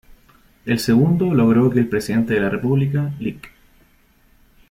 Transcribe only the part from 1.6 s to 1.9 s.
que el